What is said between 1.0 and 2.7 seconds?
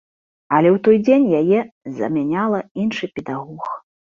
дзень яе замяняла